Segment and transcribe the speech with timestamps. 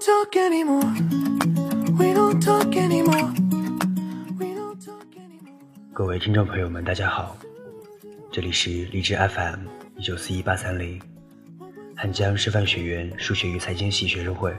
[0.00, 0.94] talk anymore.
[1.98, 3.32] We don't talk anymore.
[4.38, 5.92] We don't talk anymore.
[5.92, 7.36] 各位听众朋友们大家好。
[8.30, 9.60] 这里是荔枝 fm
[9.96, 11.00] 一九四一八三零
[11.94, 14.54] 汉江师范学院数学与财经系学生会。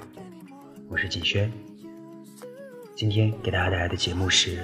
[0.87, 1.51] 我是景轩。
[2.95, 4.59] 今天给大家带来的节目是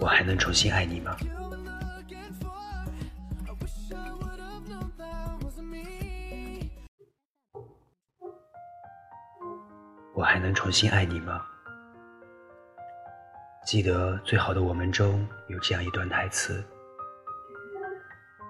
[0.00, 1.16] 我还能重新爱你吗？
[10.22, 11.44] 我还能重新爱你吗？
[13.64, 16.62] 记得《最好的我们》中有这样一段台词：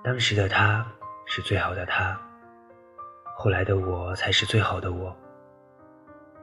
[0.05, 0.87] 当时的他
[1.25, 2.15] 是最好的他，
[3.39, 5.17] 后来的我才是最好的我。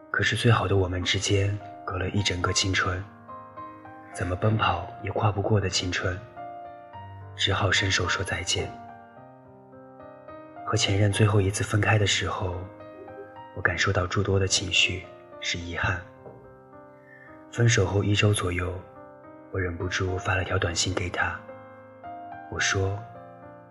[0.10, 3.00] 可是最好的我们之间隔了一整个青春，
[4.12, 6.20] 怎么奔跑也跨不过的青春，
[7.36, 8.68] 只好伸手说再见。
[10.66, 12.60] 和前任最后一次分开的时候，
[13.56, 15.06] 我感受到诸多的情绪，
[15.40, 16.00] 是遗憾。
[17.52, 18.74] 分手后一周左右，
[19.52, 21.40] 我忍不住发了条短信给他，
[22.52, 22.98] 我说，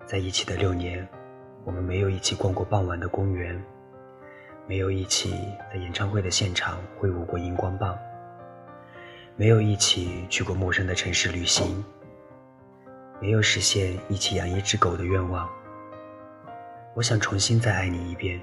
[0.04, 1.06] 在一起的六年，
[1.64, 3.62] 我们没有一起逛过傍晚的公园，
[4.66, 7.96] 没有一起在演唱会的现场挥舞过荧光棒，
[9.36, 11.84] 没有一起去过陌生的城市旅行，
[13.20, 15.48] 没有实现一起养一只狗的愿望。
[16.94, 18.40] 我想重新再爱你一遍，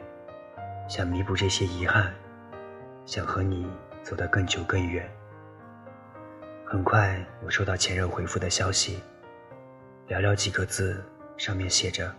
[0.87, 2.13] 想弥补这些遗憾，
[3.05, 3.67] 想和你
[4.01, 5.09] 走得更久更远。
[6.65, 8.99] 很快，我收到前任回复的消息，
[10.07, 11.03] 寥寥几个字，
[11.37, 12.13] 上面写着：“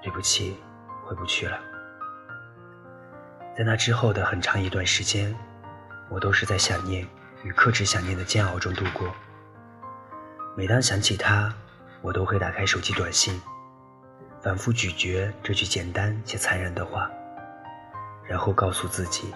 [0.00, 0.56] 对不起，
[1.04, 1.58] 回不去了。”
[3.58, 5.34] 在那之后的很长一段时间，
[6.08, 7.04] 我都是在想念
[7.42, 9.12] 与克制想念的煎熬中度过。
[10.56, 11.52] 每当想起他，
[12.00, 13.40] 我都会打开手机短信。
[14.40, 17.10] 反复咀嚼这句简单且残忍的话，
[18.30, 19.34] 然后告诉自己，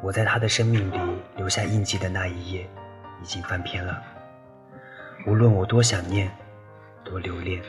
[0.00, 1.00] 我在他的生命里
[1.34, 2.70] 留下印记的那一页
[3.20, 4.00] 已经翻篇了。
[5.26, 6.30] 无论我多想念，
[7.02, 7.60] 多留恋，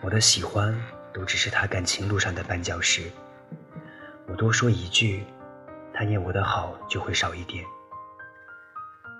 [0.00, 0.72] 我的喜欢
[1.12, 3.10] 都只是他感情路上的绊脚石。
[4.28, 5.24] 我多说一句，
[5.92, 7.64] 他念我的好就会少一点。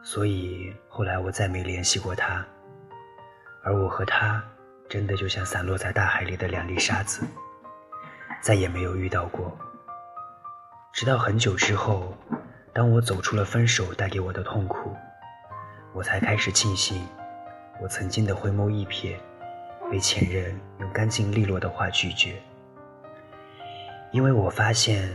[0.04, 2.46] 所以后来我再没联系过他，
[3.64, 4.40] 而我和他。
[4.88, 7.26] 真的就像散落在大海里的两粒沙子，
[8.40, 9.58] 再也没有遇到过。
[10.96, 12.16] 直到很久之后，
[12.72, 14.96] 当我走出了分手带给我的痛苦，
[15.92, 17.06] 我才开始庆幸，
[17.82, 19.14] 我曾经的回眸一瞥，
[19.90, 22.40] 被前任用干净利落的话拒绝。
[24.10, 25.14] 因为我发现，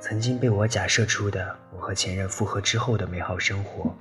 [0.00, 3.94] 曾经被我假设出的我和前任复合之后的美好生活，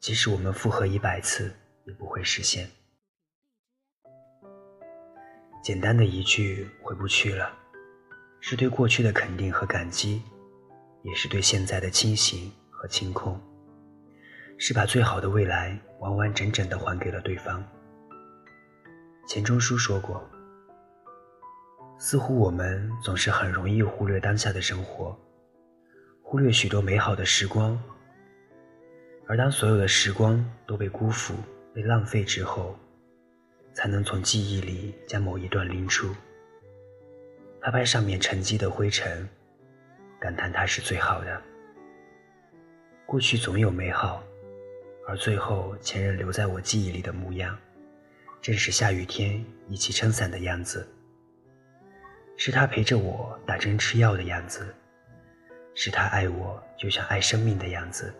[0.00, 2.68] 即使我们复合一百次，也不会实现。
[5.62, 7.56] 简单的一句“回不去了”，
[8.44, 10.20] 是对过去的肯定和感激，
[11.02, 13.40] 也是对现在的清醒和清空，
[14.58, 17.64] 是把最好的未来完完整整的还给了对方。
[19.28, 20.28] 钱钟书说过
[21.98, 25.16] ：“似乎我们总是很容易忽略当下的生活，
[26.20, 27.80] 忽略许多美好的时光，
[29.28, 31.32] 而当所有的时光都被辜负、
[31.72, 32.76] 被浪费之后。”
[33.74, 36.14] 才能从记忆里将某一段拎出，
[37.62, 39.28] 拍拍上面沉积的灰尘，
[40.18, 41.42] 感叹它是最好的。
[43.06, 44.20] 过去总有美好，
[45.06, 47.56] 而最后前任留在我记忆里的模样，
[48.40, 50.84] 正是下雨天一起撑伞的样子，
[52.36, 54.66] 是他陪着我打针吃药的样子，
[55.72, 58.12] 是他爱我就像爱生命的样子。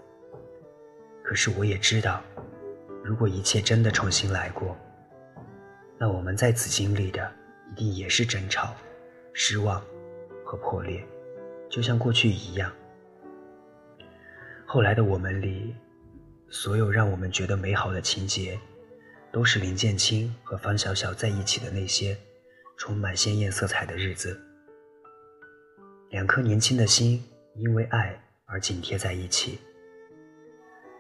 [1.25, 2.23] 可是我也知道，
[3.03, 4.77] 如果一切真的重新来过。
[5.99, 7.33] 那我们在此经历的，
[7.73, 8.75] 一定也是争吵、
[9.33, 9.83] 失望
[10.45, 11.05] 和破裂，
[11.71, 12.73] 就像过去一样。
[14.67, 15.75] 后来的我们里，
[16.49, 18.59] 所有让我们觉得美好的情节，
[19.31, 22.17] 都是林建清和方小小在一起的那些
[22.77, 24.39] 充满鲜艳色彩的日子。
[26.11, 27.23] 两颗年轻的心
[27.57, 29.59] 因为爱而紧贴在一起，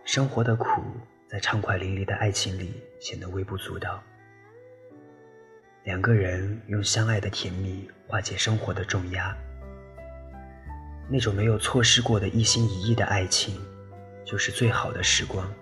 [0.05, 0.83] 生活的苦
[1.29, 4.03] 在畅快淋漓的爱情里显得微不足道。
[5.85, 9.37] 两个人用相爱的甜蜜化解生活的重压，
[11.09, 13.61] 那种没有错失过的一心一意的爱情，
[14.25, 15.53] 就是最好的时光。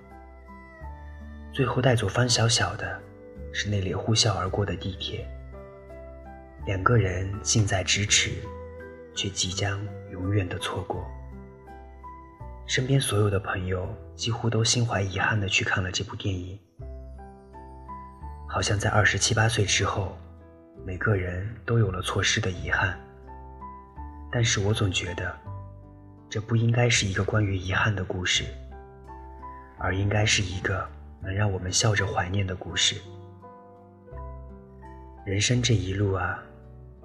[1.54, 3.00] 最后带走方小小的，
[3.50, 5.26] 是那列呼啸而过的地铁。
[6.66, 8.30] 两个人近在咫尺，
[9.14, 9.80] 却即将
[10.12, 11.10] 永远的错过。
[12.66, 16.58] 身边所有的朋友几乎都心怀遗憾的去看了这部电影。
[18.52, 20.18] 好像在二十七八岁之后，
[20.84, 22.98] 每个人都有了错失的遗憾，
[24.28, 25.32] 但是我总觉得，
[26.28, 28.44] 这不应该是一个关于遗憾的故事，
[29.78, 30.84] 而应该是一个
[31.22, 33.00] 能让我们笑着怀念的故事。
[35.24, 36.42] 人生这一路啊，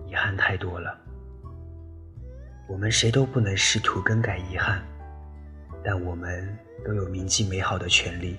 [0.08, 0.98] 遗憾太多了，
[2.68, 4.84] 我们谁都不能试图更改遗憾，
[5.84, 8.36] 但我们都有铭记美好的权利。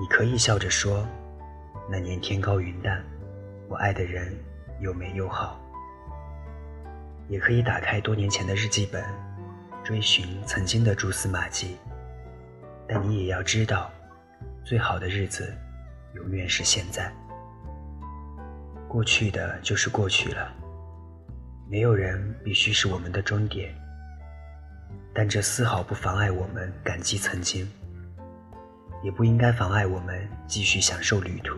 [0.00, 1.06] 你可以笑着说
[1.90, 3.04] ：“那年天高云淡，
[3.68, 4.32] 我爱的人
[4.80, 5.60] 又美又好。”
[7.28, 9.04] 也可以打开多年前的日记本，
[9.84, 11.76] 追寻曾经的蛛丝马迹。
[12.88, 13.90] 但你也要知道，
[14.64, 15.56] 最好的日子
[16.14, 17.12] 永远是现在。
[18.88, 20.52] 过去的就是过去了，
[21.68, 23.72] 没有人必须是我们的终点。
[25.14, 27.68] 但这丝毫不妨碍我们感激曾经，
[29.02, 31.56] 也不应该妨碍我们继续享受旅途。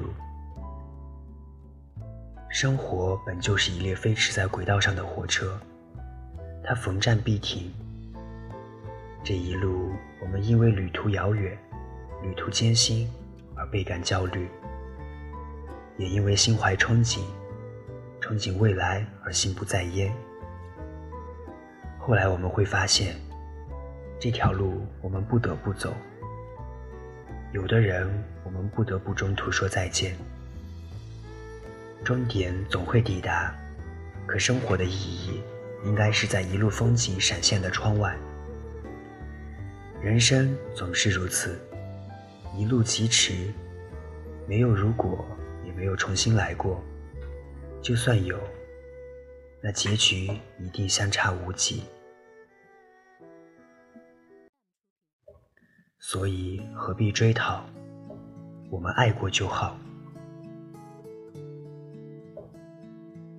[2.49, 5.59] 生活本就是一列飞驰在轨道上的火车，
[6.63, 7.73] 它逢站必停。
[9.25, 11.57] 这一路，我们因为旅途遥远、
[12.23, 13.11] 旅途艰辛
[13.55, 14.49] 而倍感焦虑，
[15.97, 17.21] 也因为心怀憧憬、
[18.21, 20.13] 憧憬未来而心不在焉。
[21.99, 23.15] 后来我们会发现，
[24.19, 25.95] 这条路我们不得不走，
[27.53, 28.09] 有的人
[28.45, 30.17] 我们不得不中途说再见。
[32.03, 33.55] 终点总会抵达，
[34.27, 35.43] 可生活的意义
[35.85, 38.17] 应该是在一路风景闪现的窗外。
[40.03, 41.61] 人生总是如此，
[42.57, 43.53] 一路疾驰，
[44.49, 45.25] 没有如果，
[45.65, 46.83] 也没有重新来过。
[47.83, 48.39] 就算有，
[49.61, 51.85] 那结局一定相差无几。
[56.05, 57.65] 所以何必追讨？
[58.71, 59.79] 我们爱过就好。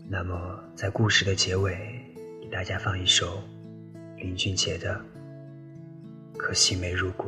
[0.07, 1.75] 那么，在故事的结尾，
[2.41, 3.43] 给大家放一首
[4.15, 4.95] 林俊杰的
[6.37, 7.27] 《可惜没如果》。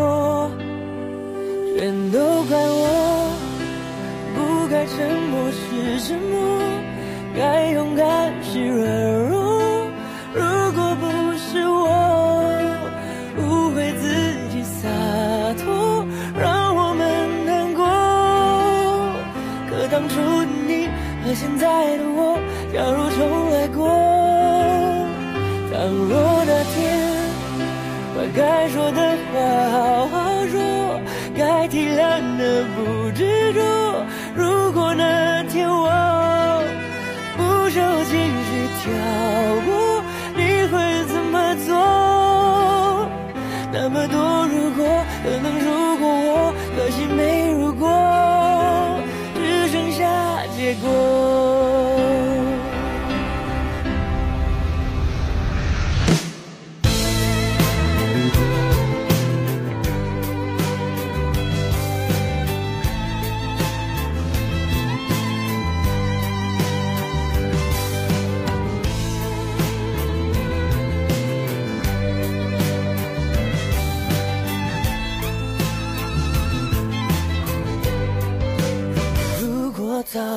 [2.51, 3.31] 怪我，
[4.35, 6.59] 不该沉默是沉默，
[7.33, 9.40] 该勇敢是软弱。
[33.11, 33.80] 执着。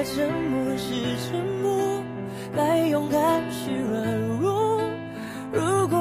[0.00, 0.94] 该沉默时
[1.28, 2.02] 沉默，
[2.56, 4.80] 该勇敢时软弱。
[5.52, 5.99] 如果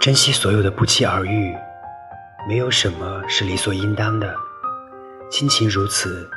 [0.00, 1.52] 珍惜所有的不期而遇，
[2.48, 4.32] 没有什么是理所应当的。
[5.28, 6.30] 亲情如此，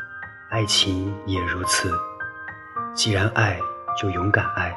[0.49, 1.93] 爱情也如此。
[2.95, 3.59] 既然爱，
[3.95, 4.75] 就勇敢爱，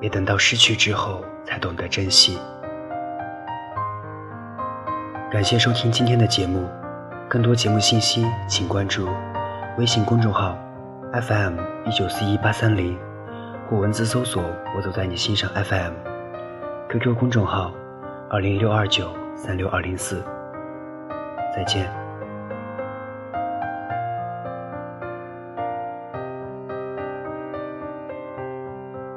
[0.00, 2.36] 别等到失去之后才懂得珍惜。
[5.30, 6.68] 感谢收听今天的节目，
[7.28, 9.08] 更多节目信息请关注
[9.78, 10.58] 微信公众号
[11.12, 12.98] FM 一九四一八三零，
[13.70, 14.42] 或文字搜索
[14.76, 16.15] “我走在你心上 FM”。
[16.98, 17.74] QQ 公众号
[18.30, 20.24] 二零六二九三六二零四，
[21.54, 22.05] 再见。